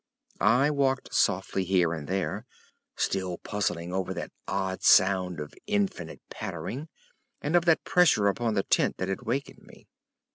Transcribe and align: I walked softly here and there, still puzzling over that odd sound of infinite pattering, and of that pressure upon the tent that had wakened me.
I 0.39 0.71
walked 0.71 1.13
softly 1.13 1.63
here 1.63 1.93
and 1.93 2.07
there, 2.07 2.47
still 2.97 3.37
puzzling 3.37 3.93
over 3.93 4.15
that 4.15 4.31
odd 4.47 4.81
sound 4.81 5.39
of 5.39 5.53
infinite 5.67 6.23
pattering, 6.31 6.89
and 7.39 7.55
of 7.55 7.65
that 7.65 7.83
pressure 7.83 8.25
upon 8.25 8.55
the 8.55 8.63
tent 8.63 8.97
that 8.97 9.09
had 9.09 9.21
wakened 9.21 9.61
me. 9.61 9.85